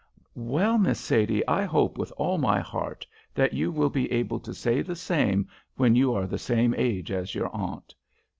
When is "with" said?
1.99-2.11